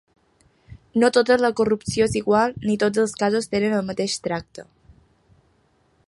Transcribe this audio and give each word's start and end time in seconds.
No 1.01 1.09
tota 1.17 1.35
la 1.41 1.51
corrupció 1.59 2.07
és 2.09 2.15
igual 2.21 2.55
ni 2.69 2.77
tots 2.85 3.01
els 3.03 3.13
casos 3.21 3.51
tenen 3.51 3.75
el 3.81 3.87
mateix 3.91 4.19
tracte. 4.29 4.65